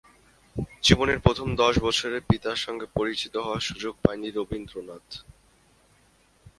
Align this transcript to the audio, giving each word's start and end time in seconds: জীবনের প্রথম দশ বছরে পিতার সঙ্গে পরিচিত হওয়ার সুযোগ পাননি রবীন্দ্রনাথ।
জীবনের 0.81 1.19
প্রথম 1.19 1.47
দশ 1.55 1.73
বছরে 1.79 2.17
পিতার 2.29 2.57
সঙ্গে 2.65 2.85
পরিচিত 2.97 3.33
হওয়ার 3.37 3.61
সুযোগ 3.61 3.93
পাননি 4.03 4.29
রবীন্দ্রনাথ। 4.31 5.07